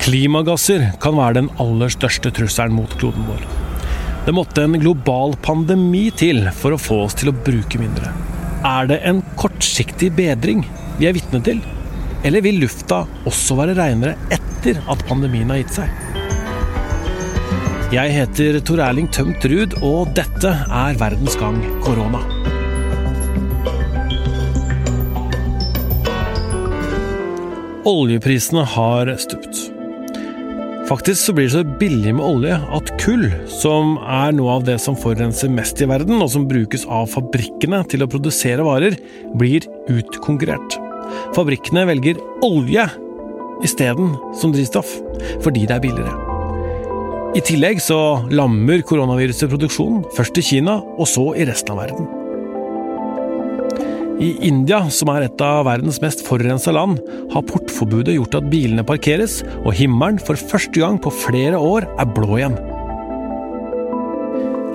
[0.00, 3.42] Klimagasser kan være den aller største trusselen mot kloden vår.
[4.24, 8.12] Det måtte en global pandemi til for å få oss til å bruke mindre.
[8.64, 10.64] Er det en kortsiktig bedring
[10.98, 11.60] vi er vitne til?
[12.24, 15.92] Eller vil lufta også være renere etter at pandemien har gitt seg?
[17.90, 22.22] Jeg heter Tor Erling Tømt Ruud, og dette er Verdens gang korona.
[27.90, 29.79] Oljeprisene har stupt.
[30.90, 34.74] Faktisk så blir det så billig med olje at kull, som er noe av det
[34.82, 38.96] som forurenser mest i verden, og som brukes av fabrikkene til å produsere varer,
[39.38, 40.80] blir utkonkurrert.
[41.36, 42.88] Fabrikkene velger olje
[43.62, 44.90] isteden som drivstoff,
[45.46, 46.16] fordi det er billigere.
[47.38, 48.00] I tillegg så
[48.34, 52.10] lammer koronaviruset produksjonen, først i Kina, og så i resten av verden.
[54.20, 56.98] I India, som er et av verdens mest forurensa land,
[57.32, 62.10] har portforbudet gjort at bilene parkeres, og himmelen for første gang på flere år er
[62.18, 62.58] blå igjen.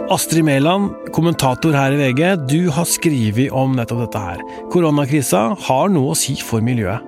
[0.09, 4.41] Astrid Mæland, kommentator her i VG, du har skrevet om nettopp dette her.
[4.73, 7.05] Koronakrisa har noe å si for miljøet.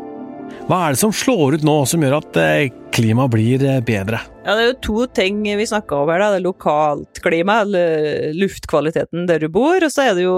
[0.68, 4.22] Hva er det som slår ut nå, som gjør at eh, klimaet blir eh, bedre?
[4.46, 6.22] Ja, Det er jo to ting vi snakker om her.
[6.22, 10.38] Det er lokalt klima, eller luftkvaliteten der du bor, og så er det jo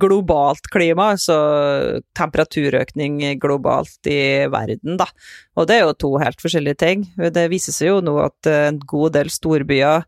[0.00, 1.36] globalt klima, altså
[2.16, 5.08] temperaturøkning globalt i verden, da.
[5.56, 7.04] Og det er jo to helt forskjellige ting.
[7.16, 10.06] Det viser seg jo nå at en god del storbyer,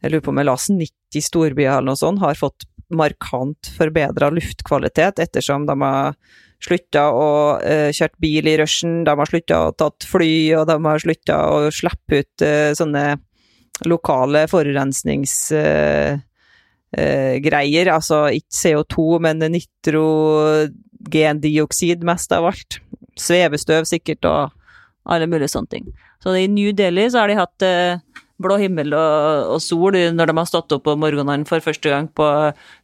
[0.00, 4.30] jeg lurer på om jeg las 90 storbyer eller noe sånt, har fått markant forbedra
[4.34, 6.16] luftkvalitet ettersom de har
[6.60, 10.76] slutta å uh, kjøre bil i rushen, de har slutta å tatt fly, og de
[10.84, 13.04] har slutta å slippe ut uh, sånne
[13.88, 15.36] lokale forurensnings...
[15.54, 16.26] Uh, eh,
[16.90, 17.86] greier.
[17.94, 22.80] Altså ikke CO2, men nitrogendioksid mest av alt.
[23.20, 24.50] Svevestøv sikkert, og
[25.10, 25.90] alle mulige sånne ting.
[26.22, 28.00] Så i New Delhi så har de hatt eh,
[28.40, 32.10] blå himmel og, og, sol når de har stått opp om morgenene for første gang
[32.12, 32.26] på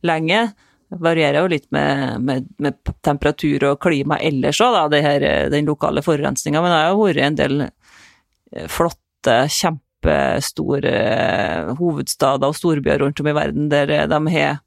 [0.07, 0.47] lenge.
[0.87, 6.63] Det varierer jo litt med, med, med temperatur og klima ellers òg, den lokale forurensninga.
[6.63, 13.01] Men det har jo vært en del eh, flotte, kjempe kjempestore eh, hovedstader og storbyer
[13.03, 14.59] rundt om i verden der eh, de har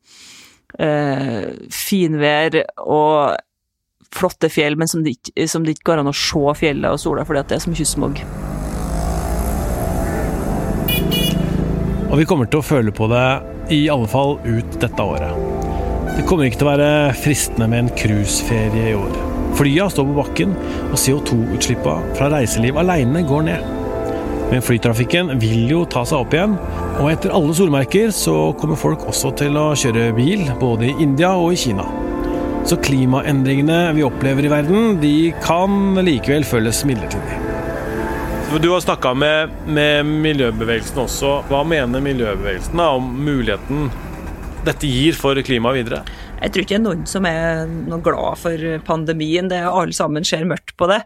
[0.79, 3.38] eh, finvær og
[4.09, 7.00] flotte fjell, men som det, ikke, som det ikke går an å se fjellet og
[7.00, 8.22] sola fordi det er så mye smog.
[12.09, 13.25] Og vi kommer til å føle på det
[13.69, 15.45] i alle fall ut dette året.
[16.17, 19.19] Det kommer ikke til å være fristende med en cruiseferie i år.
[19.59, 20.56] Flya står på bakken,
[20.89, 23.78] og CO2-utslippene fra reiseliv alene går ned.
[24.49, 26.55] Men flytrafikken vil jo ta seg opp igjen,
[26.97, 31.35] og etter alle solmerker så kommer folk også til å kjøre bil, både i India
[31.37, 31.85] og i Kina.
[32.65, 37.38] Så klimaendringene vi opplever i verden, de kan likevel føles midlertidig.
[38.57, 41.35] Du har snakka med, med, miljøbevegelsen også.
[41.51, 43.91] Hva mener miljøbevegelsen om muligheten
[44.65, 46.01] dette gir for klimaet videre?
[46.39, 49.50] Jeg tror ikke det er noen som er noe glad for pandemien.
[49.51, 51.01] Det er Alle sammen ser mørkt på det.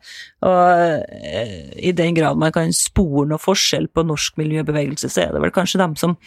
[0.45, 1.55] Og eh,
[1.89, 5.55] i den grad man kan spore noe forskjell på norsk miljøbevegelse, så er det vel
[5.55, 6.17] kanskje dem som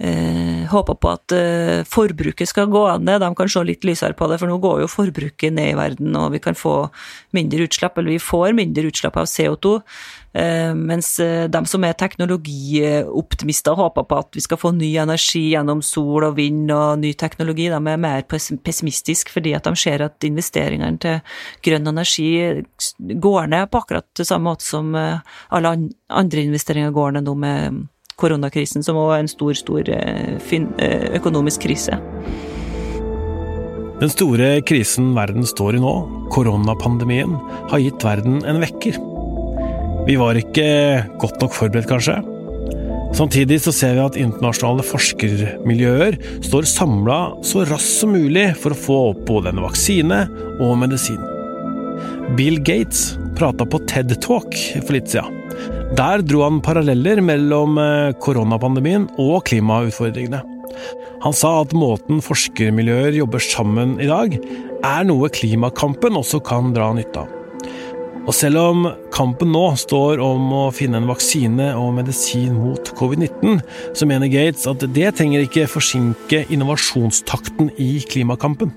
[0.00, 3.20] eh, håper på at eh, forbruket skal gå ned.
[3.22, 6.16] De kan se litt lysere på det, for nå går jo forbruket ned i verden,
[6.16, 6.88] og vi kan få
[7.36, 9.76] mindre utslipp, eller vi får mindre utslipp av CO2.
[10.32, 15.48] Eh, mens eh, de som er teknologioptimister, håper på at vi skal få ny energi
[15.50, 17.66] gjennom sol og vind og ny teknologi.
[17.72, 21.18] De er mer pessimistiske fordi at de ser at investeringene til
[21.66, 22.30] grønn energi
[22.98, 25.18] går ned på akkurat samme måte som eh,
[25.50, 25.74] alle
[26.08, 27.86] andre investeringer går ned nå med
[28.20, 29.92] koronakrisen, som også er en stor, stor
[31.18, 31.98] økonomisk krise.
[34.00, 35.94] Den store krisen verden står i nå,
[36.32, 37.34] koronapandemien,
[37.68, 38.96] har gitt verden en vekker.
[40.06, 40.68] Vi var ikke
[41.20, 42.16] godt nok forberedt, kanskje.
[43.12, 46.16] Samtidig så ser vi at internasjonale forskermiljøer
[46.46, 50.22] står samla så raskt som mulig for å få opp både en vaksine
[50.62, 51.20] og medisin.
[52.38, 55.39] Bill Gates prata på TED Talk for litt siden.
[55.98, 60.42] Der dro han paralleller mellom eh, koronapandemien og klimautfordringene.
[61.20, 64.38] Han sa at måten forskermiljøer jobber sammen i dag,
[64.86, 67.36] er noe klimakampen også kan dra nytte av.
[68.28, 68.84] Og selv om
[69.14, 73.62] kampen nå står om å finne en vaksine og medisin mot covid-19,
[73.96, 78.70] så mener Gates at det trenger ikke forsinke innovasjonstakten i klimakampen.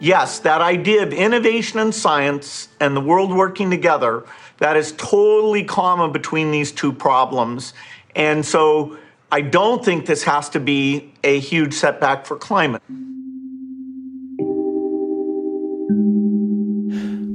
[0.00, 4.22] Yes, that idea of innovation and science and the world working together,
[4.58, 7.74] that is totally common between these two problems.
[8.16, 8.96] And so
[9.30, 12.82] I don't think this has to be a huge setback for climate.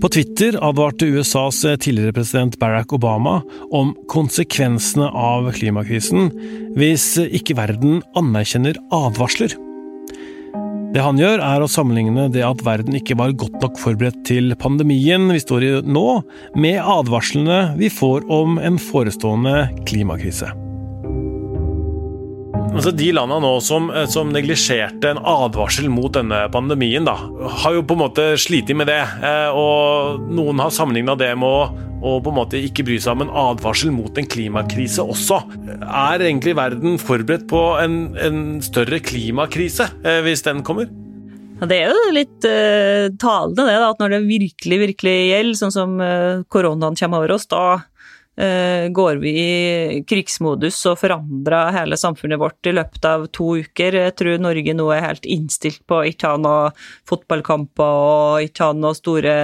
[0.04, 3.38] På Twitter advarte USAs tidligere president Barack Obama
[3.72, 6.28] om konsekvensene av klimakrisen
[6.76, 9.56] hvis ikke verden anerkjenner advarsler.
[10.94, 14.54] Det han gjør, er å sammenligne det at verden ikke var godt nok forberedt til
[14.62, 16.04] pandemien vi står i nå,
[16.54, 20.52] med advarslene vi får om en forestående klimakrise.
[22.74, 27.18] Altså De landene nå som, som neglisjerte en advarsel mot denne pandemien, da,
[27.64, 29.02] har jo på en måte slitt med det.
[29.02, 33.16] Eh, og noen har sammenligna det med å, å, på en måte ikke bry seg
[33.16, 35.40] om en advarsel mot en klimakrise også.
[35.80, 40.92] Er egentlig verden forberedt på en, en større klimakrise eh, hvis den kommer?
[41.64, 45.72] Det er jo litt uh, talende det, da, at når det virkelig, virkelig gjelder, sånn
[45.72, 47.64] som uh, koronaen kommer over oss, da
[48.36, 53.94] går vi i krigsmodus og forandrer hele samfunnet vårt i løpet av to uker.
[54.00, 58.78] Jeg tror Norge nå er helt innstilt på ikke ha noen fotballkamper og ikke ha
[58.78, 59.36] noen store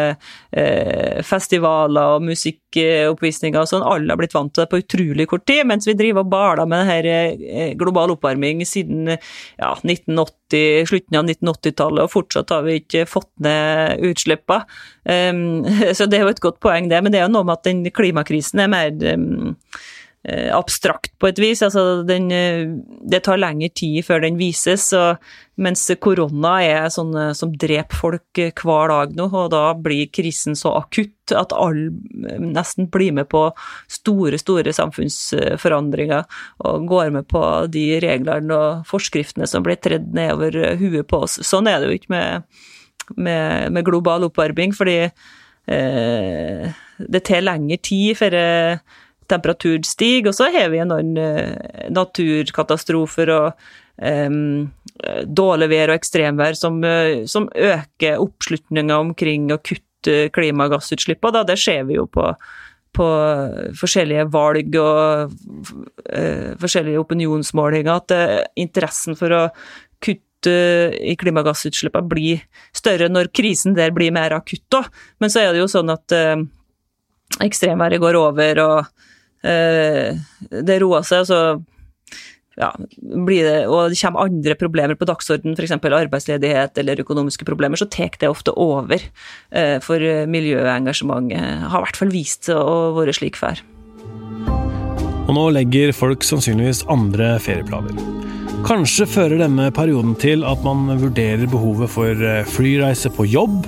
[0.50, 2.26] eh, festivaler og
[2.70, 3.84] musikkoppvisninger og sånn.
[3.84, 6.66] Alle har blitt vant til det på utrolig kort tid, mens vi driver og baler
[6.68, 12.80] med denne eh, global oppvarming siden ja, 1980 slutten av 1980-tallet, og fortsatt har vi
[12.80, 14.66] ikke fått ned utslippene.
[15.10, 15.66] Um,
[15.98, 17.02] så det er jo et godt poeng, det.
[17.04, 19.56] Men det er jo noe med at den klimakrisen er mer um,
[20.28, 21.62] abstrakt på et vis.
[21.64, 22.68] Altså, den, eh,
[23.08, 25.22] det tar lengre tid før den vises, og,
[25.60, 30.72] mens korona er sånn som dreper folk hver dag nå, og da blir krisen så
[30.78, 31.92] akutt at alle
[32.40, 33.42] nesten blir med på
[33.92, 36.24] store, store samfunnsforandringer
[36.64, 41.42] og går med på de reglene og forskriftene som blir tredd nedover huet på oss.
[41.44, 42.48] Sånn er det jo ikke med
[43.18, 48.98] med, med global oppvarming, fordi eh, det tar lengre tid før eh,
[49.30, 53.70] temperaturen stiger, og så har vi noen eh, naturkatastrofer og
[54.02, 54.70] um,
[55.26, 61.46] dårlig vær og ekstremvær som, eh, som øker oppslutninga omkring å kutte klimagassutslippene.
[61.48, 62.32] Det ser vi jo på,
[62.96, 63.10] på
[63.80, 69.44] forskjellige valg og uh, forskjellige opinionsmålinger, at uh, interessen for å
[70.00, 72.44] kutte i klimagassutslippene blir
[72.76, 74.88] større når krisen der blir mer akutt òg.
[75.20, 76.40] Men så er det jo sånn at eh,
[77.44, 78.86] ekstremværet går over, og
[79.42, 81.42] det roer seg, og så
[82.60, 85.78] ja, det, og det kommer andre problemer på dagsordenen, f.eks.
[85.80, 89.00] arbeidsledighet eller økonomiske problemer, så tar det ofte over.
[89.56, 93.64] Eh, for miljøengasjementet har i hvert fall vist seg å være slik før.
[95.30, 97.96] Og nå legger folk sannsynligvis andre ferieplaner.
[98.68, 103.62] Kanskje fører denne perioden til at man vurderer behovet for eh, flyreise på jobb.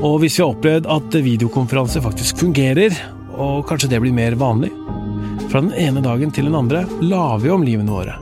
[0.00, 2.94] Og hvis vi har opplevd at videokonferanse faktisk fungerer,
[3.40, 4.70] og kanskje det blir mer vanlig
[5.50, 8.18] Fra den ene dagen til den andre la vi om livene våre.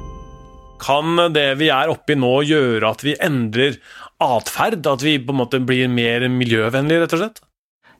[0.79, 3.77] Kan det vi er oppi nå gjøre at vi endrer
[4.23, 4.87] atferd?
[4.87, 7.43] At vi på en måte blir mer miljøvennlige, rett og slett?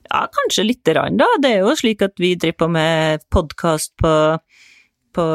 [0.07, 1.27] Ja, kanskje lite grann, da.
[1.43, 4.13] Det er jo slik at vi driver på med podkast på
[5.19, 5.25] på,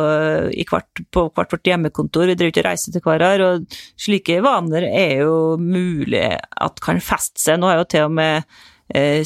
[0.70, 4.86] hvert, på hvert vårt hjemmekontor, vi driver ikke og reiser til hverandre, og slike vaner
[4.86, 7.58] er jo mulig at kan feste seg.
[7.60, 8.46] Nå er jo til og med
[8.94, 9.20] eh,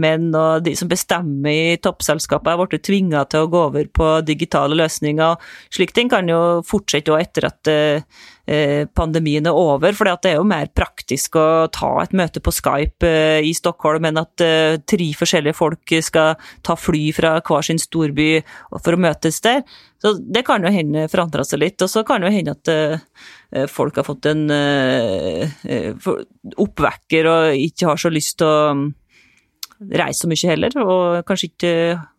[0.00, 4.10] menn og de som bestemmer i toppselskapet, har blitt tvinga til å gå over på
[4.26, 5.36] digitale løsninger.
[5.70, 8.02] Slike ting kan jo fortsette etter at Eh,
[8.94, 9.94] pandemien er over.
[9.96, 14.06] For det er jo mer praktisk å ta et møte på Skype eh, i Stockholm
[14.06, 16.36] enn at eh, tre forskjellige folk skal
[16.66, 18.36] ta fly fra hver sin storby
[18.76, 19.64] for å møtes der.
[20.02, 21.82] Så det kan jo hende forandra seg litt.
[21.82, 24.44] Og så kan det jo hende at folk har fått en
[26.66, 28.84] oppvekker og ikke har så lyst til å mm,
[29.96, 31.72] reise så mye heller, og kanskje ikke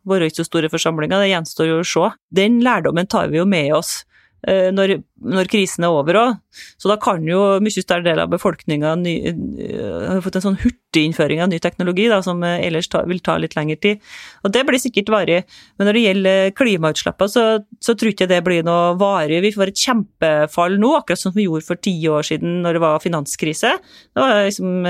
[0.10, 1.22] være i så store forsamlinger.
[1.22, 2.12] Det gjenstår jo å se.
[2.34, 4.94] Den lærdommen tar vi jo med oss Eh, når,
[5.26, 6.36] når, krisen er over òg.
[6.78, 11.42] Så da kan jo mye større del av befolkninga uh, ha fått en sånn hurtiginnføring
[11.44, 14.06] av ny teknologi da, som uh, ellers ta, vil ta litt lengre tid.
[14.46, 15.42] Og det blir sikkert varig.
[15.78, 17.46] Men når det gjelder klimautslippene, så,
[17.84, 19.42] så tror jeg ikke det blir noe varig.
[19.46, 22.86] Vi får et kjempefall nå, akkurat som vi gjorde for ti år siden når det
[22.86, 23.76] var finanskrise.
[24.14, 24.90] Det var liksom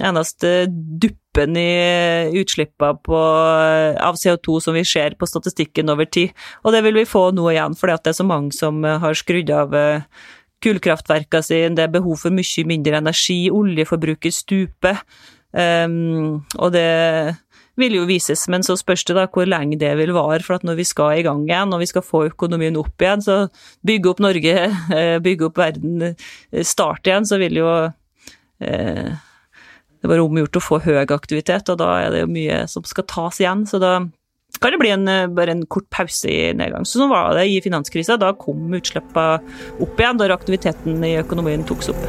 [0.00, 6.30] eneste dupp toppen i utslippene av CO2 som vi ser på statistikken over tid.
[6.64, 9.50] Og det vil vi få nå igjen, fordi det er så mange som har skrudd
[9.50, 10.02] av eh,
[10.62, 15.00] kullkraftverkene sine, det er behov for mye mindre energi, oljeforbruket stuper.
[15.52, 17.36] Um, og det
[17.76, 20.40] vil jo vises, men så spørs det da hvor lenge det vil vare.
[20.44, 23.24] For at når vi skal i gang igjen, og vi skal få økonomien opp igjen,
[23.24, 23.48] så
[23.84, 24.54] bygge opp Norge,
[25.00, 26.14] eh, bygge opp verden,
[26.62, 27.68] start igjen, så vil jo
[28.62, 29.12] eh,
[30.02, 33.06] det var omgjort å få høy aktivitet, og da er det jo mye som skal
[33.06, 33.62] tas igjen.
[33.70, 34.00] Så da
[34.60, 36.84] kan det bli en, eh, bare en kort pause i nedgang.
[36.84, 38.18] Så sånn var det i finanskrisa.
[38.18, 39.40] Da kom utslippene
[39.80, 42.06] opp igjen, da aktiviteten i økonomien tok seg opp.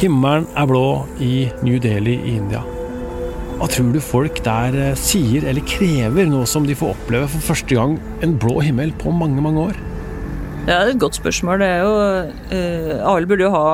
[0.00, 2.62] Himmelen er blå i New Delhi i India.
[3.56, 7.54] Hva tror du folk der eh, sier eller krever nå som de får oppleve for
[7.54, 9.85] første gang en blå himmel på mange, mange år?
[10.66, 11.60] Ja, det er et godt spørsmål.
[11.62, 11.90] Det er jo
[12.50, 13.66] uh, Alle burde jo ha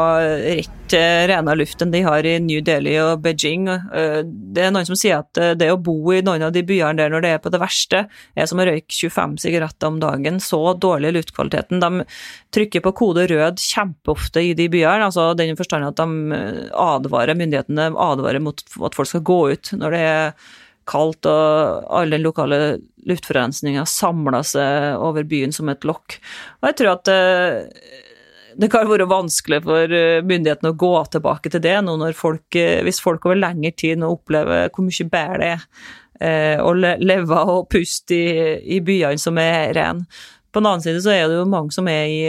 [0.44, 3.64] rett til renere luft enn de har i New Delhi og Beijing.
[3.64, 4.18] Uh,
[4.52, 7.00] det er noen som sier at uh, det å bo i noen av de byene
[7.00, 8.02] der når det er på det verste,
[8.37, 10.37] er som å røyke 25 sigaretter om dagen.
[10.37, 11.80] Så dårlig luftkvaliteten.
[11.80, 12.04] De
[12.52, 15.08] trykker på kode rød kjempeofte i de byene.
[15.08, 16.42] altså den forstand at de
[16.76, 20.37] advarer, myndighetene advarer mot at folk skal gå ut når det er
[20.88, 26.18] kaldt, og all den lokale luftforurensninga samla seg over byen som et lokk.
[26.60, 28.00] Og jeg tror at eh,
[28.62, 32.46] det kan være vanskelig for eh, myndighetene å gå tilbake til det nå når folk,
[32.58, 35.50] eh, hvis folk over lengre tid nå opplever hvor mye bedre det
[36.22, 38.42] er å leve og puste i,
[38.76, 40.04] i byene som er rene.
[40.52, 42.20] På den annen side så er det jo mange som er i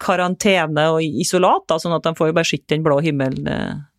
[0.00, 3.50] karantene og isolat, da, sånn at de får jo bare sett den blå himmelen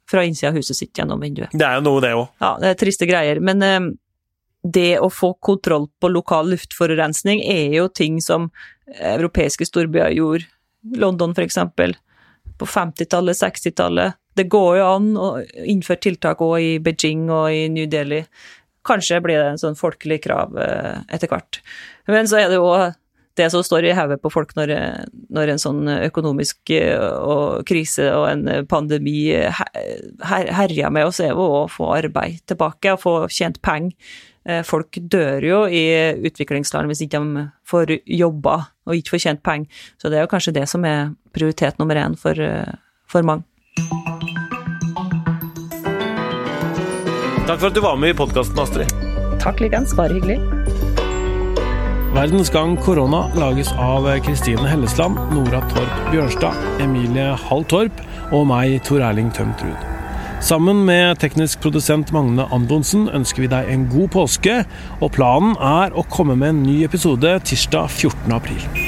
[0.10, 1.54] fra innsida av huset sitt gjennom vinduet.
[1.54, 2.28] Det er jo noe, det òg.
[2.44, 3.42] Ja, det er triste greier.
[3.44, 3.80] Men eh,
[4.64, 8.50] det å få kontroll på lokal luftforurensning er jo ting som
[8.88, 10.48] europeiske storbyer gjorde.
[10.96, 11.96] London, for eksempel.
[12.58, 14.18] På 50-tallet, 60-tallet.
[14.38, 15.28] Det går jo an å
[15.66, 18.22] innføre tiltak òg i Beijing og i New Delhi.
[18.88, 21.60] Kanskje blir det en sånn folkelig krav eh, etter hvert.
[22.08, 22.70] Men så er det jo
[23.38, 24.74] det som står i hodet på folk når,
[25.34, 31.34] når, en sånn økonomisk eh, og krise og en pandemi her, herjer med oss, er
[31.34, 33.96] jo å få arbeid tilbake og få tjent penger.
[34.48, 35.84] Eh, folk dør jo i
[36.28, 39.84] utviklingsland hvis ikke de får jobba og ikke får tjent penger.
[40.00, 42.78] Så det er jo kanskje det som er prioritet nummer én for, eh,
[43.08, 43.44] for mange.
[47.48, 48.92] Takk for at du var med i podkasten, Astrid.
[49.40, 49.96] Takk likeens.
[49.96, 50.57] Bare hyggelig.
[52.18, 58.02] Verdens gang korona lages av Kristine Hellesland, Nora Torp Bjørnstad, Emilie Hall Torp
[58.34, 59.86] og meg, Tor Erling Tømt Ruud.
[60.42, 64.64] Sammen med teknisk produsent Magne Andonsen ønsker vi deg en god påske,
[64.98, 68.34] og planen er å komme med en ny episode tirsdag 14.
[68.34, 68.87] april.